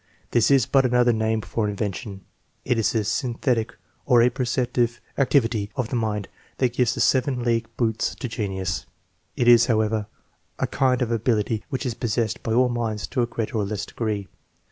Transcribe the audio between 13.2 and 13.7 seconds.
a greater or